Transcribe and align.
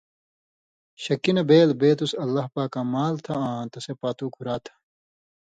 شکی 1.03 1.31
نہ 1.35 1.43
بېل 1.49 1.69
بِتُس 1.79 2.11
اللہ 2.23 2.45
پاکاں 2.53 2.85
مال 2.93 3.15
تھہ 3.23 3.33
آں 3.47 3.61
تسے 3.71 3.93
پاتُو 4.01 4.25
گُھرا 4.33 4.55
تھہ۔ 4.63 4.73